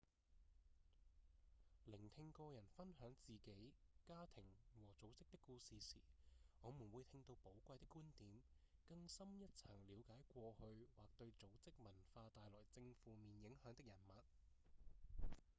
[1.85, 3.71] 聆聽個人分享自己、
[4.03, 4.43] 家庭
[4.73, 5.97] 和組織的故事時
[6.63, 8.41] 我們會聽到寶貴的觀點
[8.87, 14.23] 更深一層了解過去或對組織文化帶來正負面影響的人物